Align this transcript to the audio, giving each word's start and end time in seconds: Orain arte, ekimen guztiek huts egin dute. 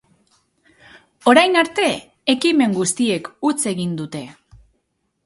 Orain 1.33 1.59
arte, 1.61 1.85
ekimen 2.35 2.73
guztiek 2.79 3.29
huts 3.49 3.55
egin 3.73 3.95
dute. 4.01 4.23